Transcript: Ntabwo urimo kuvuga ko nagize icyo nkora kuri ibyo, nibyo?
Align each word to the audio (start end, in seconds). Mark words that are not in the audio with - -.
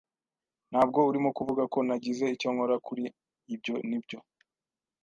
Ntabwo 0.71 0.99
urimo 1.09 1.29
kuvuga 1.37 1.63
ko 1.73 1.79
nagize 1.87 2.25
icyo 2.35 2.49
nkora 2.53 2.75
kuri 2.87 3.05
ibyo, 3.55 3.75
nibyo? 3.89 4.17